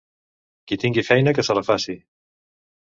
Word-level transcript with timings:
Qui 0.71 0.79
tingui 0.85 1.05
feina 1.11 1.37
que 1.39 1.47
se 1.49 1.59
la 1.59 1.67
faci. 1.71 1.99